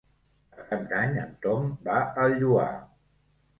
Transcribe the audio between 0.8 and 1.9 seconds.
d'Any en Tom